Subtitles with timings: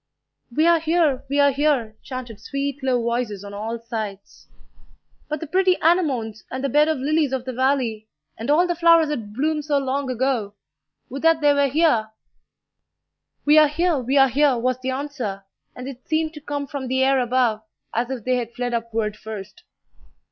[0.55, 1.23] "We are here!
[1.29, 4.47] we are here!" chanted sweet low voices on all sides.
[5.29, 8.73] "But the pretty anemones, and the bed of lilies of the valley, and all the
[8.73, 10.55] flowers that bloomed so long ago,
[11.09, 12.09] would that they were here!"
[13.45, 13.99] "We are here!
[13.99, 15.43] we are here!" was the answer,
[15.75, 17.61] and it seemed to come from the air above,
[17.93, 19.61] as if they had fled upward first.